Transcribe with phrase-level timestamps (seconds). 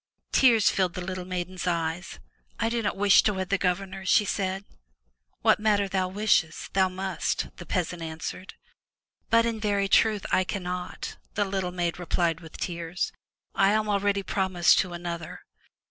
[0.15, 2.17] *' Tears filled the little maiden's eyes.
[2.59, 4.65] "I do not wish to wed the Governor," she said."
[5.43, 6.71] What matter thy wishes?
[6.73, 8.55] Thou must, '* the peasant answered.
[9.29, 13.11] "But, in very truth, I cannot," the little maid replied with tears.
[13.53, 15.41] "I am already promised to another.